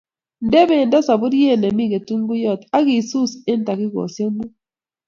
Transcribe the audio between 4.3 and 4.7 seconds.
muut.